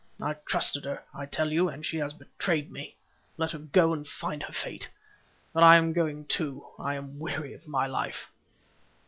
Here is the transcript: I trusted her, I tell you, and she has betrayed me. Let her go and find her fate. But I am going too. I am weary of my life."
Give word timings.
I 0.19 0.33
trusted 0.47 0.85
her, 0.85 1.03
I 1.13 1.27
tell 1.27 1.51
you, 1.51 1.69
and 1.69 1.85
she 1.85 1.97
has 1.97 2.11
betrayed 2.11 2.71
me. 2.71 2.95
Let 3.37 3.51
her 3.51 3.59
go 3.59 3.93
and 3.93 4.07
find 4.07 4.41
her 4.41 4.51
fate. 4.51 4.89
But 5.53 5.61
I 5.61 5.75
am 5.77 5.93
going 5.93 6.25
too. 6.25 6.65
I 6.79 6.95
am 6.95 7.19
weary 7.19 7.53
of 7.53 7.67
my 7.67 7.85
life." 7.85 8.31